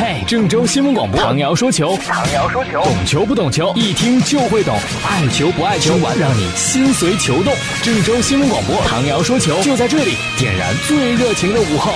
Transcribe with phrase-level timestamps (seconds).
[0.00, 4.74] 嘿，郑州新闻广播，唐瑶说球，唐瑶说球，懂球不懂球，一听就会懂，
[5.06, 7.52] 爱球不爱球，让你心随球动。
[7.82, 11.92] 郑州新闻广播，唐瑶说球，就在这里，点燃最热情的午后。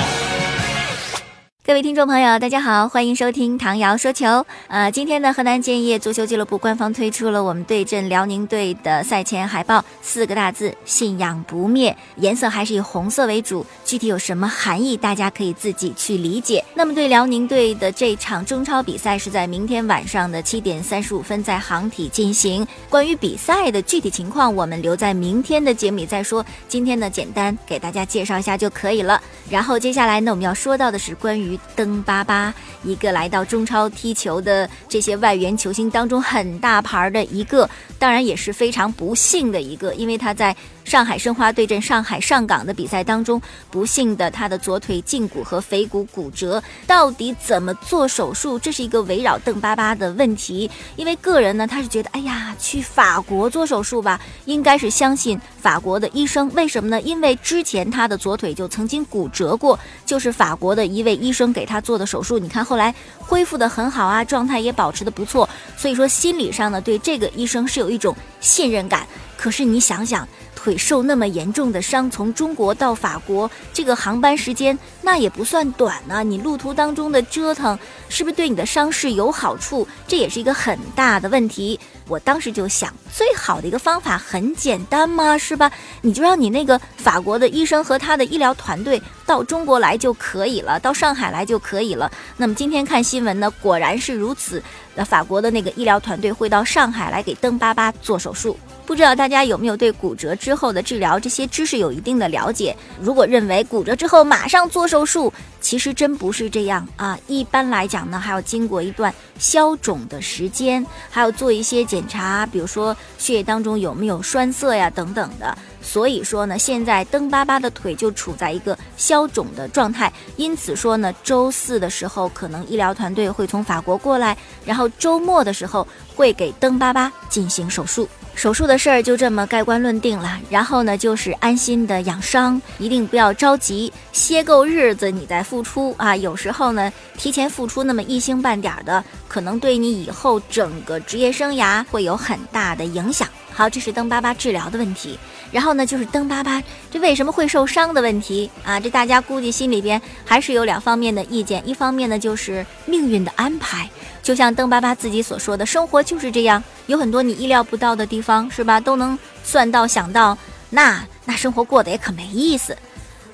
[1.67, 4.45] 各位听众朋友，大家好，欢迎收听唐瑶说球。
[4.69, 13.65] 呃，今天呢，河南建业足球俱乐部官方推出了我们对阵辽宁队的赛前海报，四个大字“信仰不灭”，颜色还是以红色为主。
[13.83, 16.63] 具体有什么含义，大家可以自己去理解。
[16.75, 22.67] 那么，对辽宁队的这场中超比赛是在明天晚上的七点三十五分在航体进行。
[22.91, 26.45] 关于比赛的具体情况，我们留在明天的节目里再说。
[26.69, 29.19] 今天呢，简单给大家介绍一下就可以了。
[29.49, 31.54] 然后接下来呢，我们要说到的是关于。
[31.75, 37.69] 登巴巴，一个来到中超踢球的这些外援球星当中很大牌的一个，
[37.99, 40.55] 当然也是非常不幸的一个，因为他在。
[40.85, 43.41] 上海申花对阵上海上港的比赛当中，
[43.71, 48.59] 不幸的他的左腿胫骨和腓骨骨折，到底怎么做手术？
[48.59, 50.71] 这是一个围绕邓巴巴的问题。
[50.97, 56.53] 因为个人呢，他是觉得，哎呀，去法国做手术吧，应该是相信法国的医生。
[56.55, 57.01] 为什么呢？
[57.01, 62.39] 因为之前他的左腿就曾经骨折过，就是法国的一位医生给他做的手术。
[62.39, 65.49] 你看后来恢复的很好啊，状态也保持的不错。
[65.77, 69.07] 所以说心理上呢，对这个医生是有一种信任感。
[69.37, 70.27] 可是你想想。
[70.57, 76.25] 腿受那么严重的伤，从中国到法国，这个航班时间那也不算短呢。
[76.25, 77.79] 你路途当中的折腾，
[78.09, 79.87] 是不是对你的伤势有好处？
[80.09, 81.79] 这也是一个很大的问题。
[82.07, 85.71] 我当时就想，最好的一个方法很简单嘛，是吧？
[86.03, 92.11] 你就让你那个法国的医生和他的医疗团队到中国来就可以了，到上海来就可以了。
[92.37, 94.63] 那么今天看新闻呢，果然是如此。
[94.95, 98.57] 那法国的那个医疗团队会到上海来给登巴巴做手术。
[98.87, 102.77] 不知道大家有没有对骨折之后的治疗这些知识有一定的了解？
[103.01, 105.33] 如果认为骨折之后马上做手术，
[105.65, 107.19] 其实真不是这样啊。
[107.27, 115.57] 一般来讲呢，还要经过一段消肿的时间，还要做一些检查，比如说血液当中有没有栓塞呀等等的。
[115.85, 125.87] 所以说呢，现在登巴巴的腿就处在一个消肿的状态，因此说呢，周四的时候可能医疗团队会从法国过来，然后周末的时候
[126.17, 128.09] 会给登巴巴进行手术。
[128.35, 136.17] 手术的事儿就这么盖棺论定了，然后呢，就是安心的养伤，一定不要着急，歇够日子你再复出啊。
[136.17, 143.29] 有时候呢，提前复出那么一星半点的，可能对你以后整个职业生涯会有很大的影响。
[143.57, 145.17] 好，这是登巴巴治疗的问题，
[145.53, 146.61] 然后呢，就是登巴巴
[146.91, 148.81] 这为什么会受伤的问题啊？
[148.81, 153.89] 这大家估计心里边还是有两方面的意见，一方面呢就是命运的安排，
[154.25, 158.81] 就像登巴巴自己所说的，生活就是这样，有很多你意料不到的地方，是吧？
[158.81, 160.37] 都能算到想到，
[160.69, 162.77] 那那生活过得也可没意思。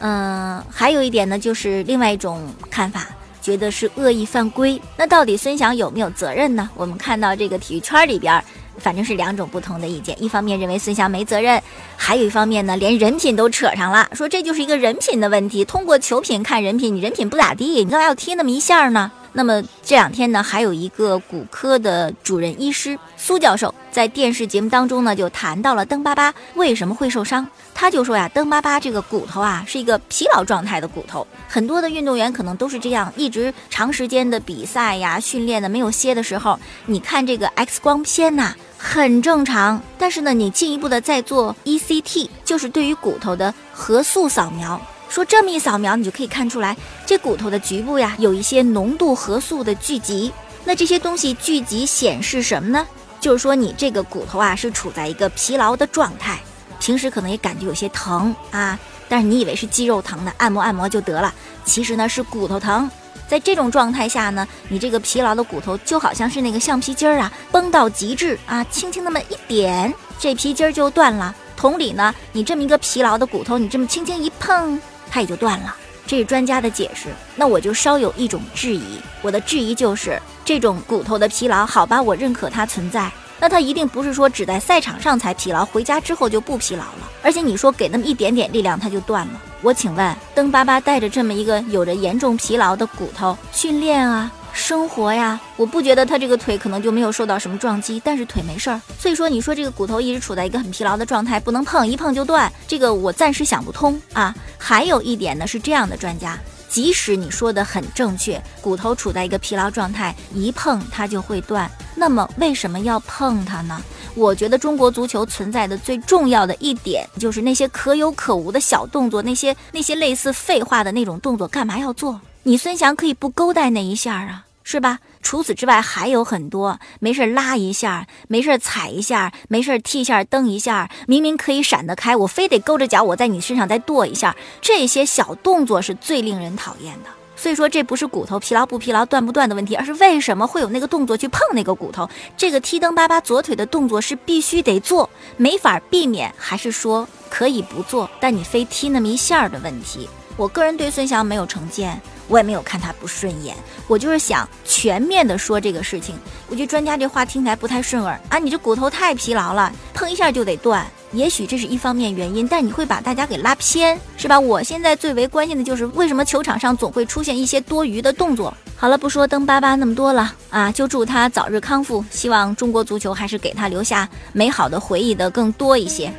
[0.00, 3.06] 嗯，还有一点呢，就是另外一种看法，
[3.40, 4.78] 觉得是恶意犯规。
[4.98, 6.68] 那到底孙翔有没有责任呢？
[6.74, 8.44] 我们看到这个体育圈里边。
[8.80, 11.62] 反正是两种不同的意见，一方面认为孙翔没责任，
[11.96, 15.64] 还有一方面呢，连人品都扯上了，说这就是一个人品的问题。
[15.64, 19.12] 通过球品看人品，你人品不咋地，你干嘛要踢那么一下呢？
[19.32, 27.46] 那么这两天呢，还有一个骨科的主任医师苏教授在电视节目当中呢，就谈到了登巴巴为什么会受伤。
[27.72, 31.24] 他就说呀，登巴巴这个骨头啊，是一个疲劳状态的骨头。
[31.48, 39.80] 很多的运动员可能都是这样，一直长时间的比赛呀、训练的没有歇的时候，你看这个 X 光片呐，很正常。
[39.98, 44.80] 但是呢，你进一步的再做 ECT，就是对于骨头的核素扫描。
[45.10, 46.74] 说这么一扫描，你就可以看出来，
[47.04, 50.32] 这骨头的局部呀，有一些浓度核素的聚集。
[50.64, 52.86] 那这些东西聚集显示什么呢？
[53.20, 56.40] 就是说你这个骨头啊，是处在一个疲劳的状态，
[56.78, 62.90] 平时可能也感觉有些疼啊，但是你以为是肌肉疼的，按摩按摩就得了，其实呢是骨头疼。
[63.30, 71.32] 在这种状态下呢，你这个疲劳的骨头就好像是那个橡皮筋儿啊，绷到极致啊，轻轻那么一点，这皮筋儿就断了。
[71.56, 74.80] 同理呢，你这么一个疲劳的骨头，你这么轻轻一碰。
[75.08, 75.76] 它也就断了，
[76.08, 77.06] 这是专家的解释。
[77.36, 83.08] 那我就稍有一种质疑，我的质疑就是这种骨头的疲劳，好吧，我认可它存在。
[83.38, 87.08] 那它一定不是说只在赛场上才疲劳，回家之后就不疲劳了。
[87.22, 89.40] 而且你说给那么一点点力量，它就断了。
[89.62, 94.32] 我请问，登巴巴带着这么一个有着严重疲劳的骨头训练啊？
[94.52, 98.80] 生活呀，我不觉得他这个腿可能就没有受到什么撞击，但是腿没事儿。
[98.98, 104.34] 所以说，你说这个骨头一直处在一个很疲劳的状态，不能碰，一碰就断，这个我暂时想不通啊。
[104.58, 106.36] 还有一点呢，是这样的，专家，
[106.70, 113.82] 即使你说的很正确，骨头处在一个疲劳状态，一碰它就会断，那么为什么要碰它呢？
[114.14, 122.20] 我觉得中国足球存在的最重要的一点，就是那些可有可无的小动作，那些那些类似废话的那种动作，干嘛要做？
[122.44, 124.46] 你孙翔可以不勾带那一下啊。
[124.70, 125.00] 是吧？
[125.20, 137.10] 除此之外还有很多，没事拉一下，没事踩一下，没事踢一下蹬一下，明明可以闪得开，我非得勾着脚我在你身上再跺一下，这些小动作是最令人讨厌的。
[137.34, 142.08] 所以说，这不是骨头疲劳不疲劳、断不断的问题，而是为什么会有那个动作去碰那个骨头？
[142.36, 150.08] 这个踢蹬巴巴左腿的动作是必须得做，没法避免，还是说可以不做，但你非踢那么一下的问题？
[150.36, 153.56] 我个人对孙翔没有成见，我也没有看他不顺眼，
[153.88, 156.14] 我就是想全面的说这个事情。
[156.48, 160.86] 我觉得专家这话听起来不太顺耳啊，你这骨头太疲劳了，碰一下就得断。
[161.12, 164.38] 也许这是一方面原因，但你会把大家给拉偏，是吧？
[164.38, 168.54] 我现在最为关心的就是为什么球场上总会出现一些多余的动作。
[168.76, 176.12] 好了，不说登巴巴那么多了啊，就祝他早日康复，希望中国足球还是给他留下美好的回忆的更多一些。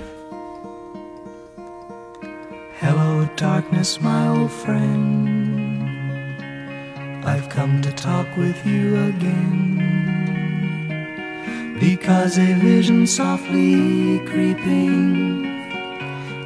[2.82, 5.31] Hello, darkness, my old friend.
[7.25, 9.97] I've come to talk with you again.
[11.79, 15.45] because a vision softly creeping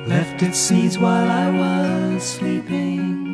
[0.06, 3.28] left its seeds while I was sleeping。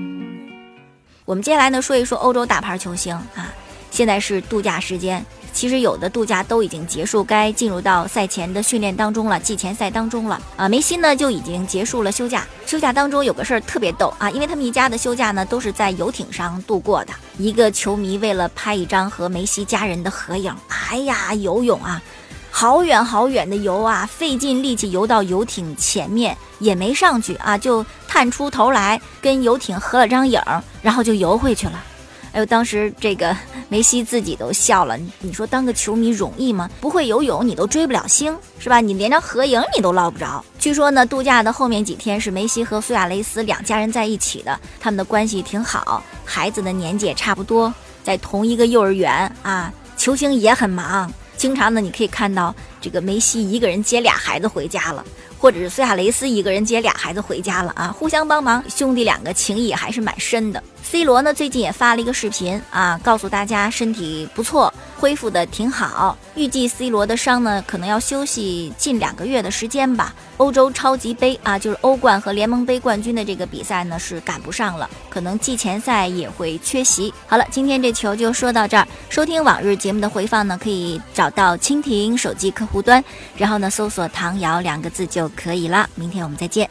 [1.25, 3.53] 我们接下来呢说一说欧洲大牌球星啊，
[3.91, 5.25] 现在是度假时间。
[5.54, 10.68] 其实有的度假都已经结束，该进入到赛前的训练当中了，季前赛当中了啊。
[10.68, 17.14] 梅西呢就已经结束了休假，休假当中有个事儿特别逗啊，因为他们一家的休假呢都是在游艇上度过的。
[17.38, 22.02] 一个球迷为了拍一张和梅西家人的合影，哎呀，游泳啊，
[22.50, 30.42] 好远好远的游啊，费尽力气游到游艇前面也没上去啊，就探出头来跟游艇合了张影，
[30.82, 31.84] 然后就游回去了。
[32.34, 33.36] 哎呦，当时这个
[33.68, 34.98] 梅西自己都笑了。
[35.20, 36.70] 你说当个球迷容易吗？
[36.80, 38.80] 不会游泳，你都追不了星，是吧？
[38.80, 40.44] 你连张合影你都捞不着。
[40.58, 47.74] 据说呢，度假的后面几天是梅西和苏亚雷斯两家人在一起的，他们的关系挺好，孩子的年纪也差不多，
[48.04, 49.72] 在同一个幼儿园啊。
[49.98, 55.06] 球星也很忙，经常呢你可以看到这个梅西一个人接俩孩子回家了。
[55.38, 60.64] 或者是苏亚雷斯一个人接俩孩子回家了啊，互相帮忙，兄弟两个情谊还是蛮深的。
[60.84, 64.74] C 罗呢，最近也发了一个视频啊，告诉大家身体不错。
[64.98, 70.14] 恢复的挺好，预计 C 罗的伤呢，可能要休息近两个月的时间吧。
[70.38, 77.12] 欧洲超级杯啊，就是欧冠和联盟杯冠军的这个比赛呢，是赶不上了，可能季前赛也会缺席。
[77.26, 78.88] 好了，今天这球就说到这儿。
[79.10, 83.04] 收听往日节目的回放呢，可以找到蜻蜓手机客户端，
[83.36, 85.90] 然后呢，搜索“唐瑶”两个字就可以了。
[85.96, 86.70] 明天我们再见。